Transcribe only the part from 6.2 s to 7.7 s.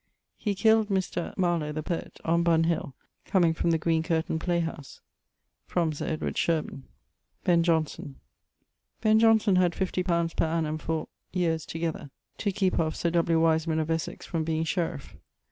Shirburn. Ben